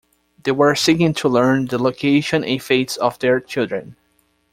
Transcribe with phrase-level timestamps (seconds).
[0.41, 3.97] They were seeking to learn the location and fates of their children.